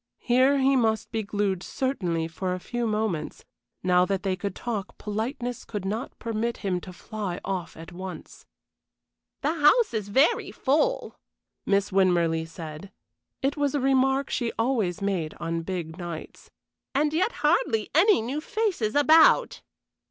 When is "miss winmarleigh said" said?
11.67-12.91